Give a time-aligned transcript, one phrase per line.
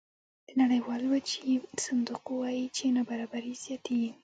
[0.47, 1.53] د نړیوال وجهي
[1.85, 4.11] صندوق وایي چې نابرابري زیاتېږي